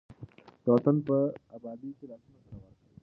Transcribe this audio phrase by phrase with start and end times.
[0.63, 1.15] د وطن په
[1.55, 2.85] ابادۍ کې لاسونه سره ورکړئ.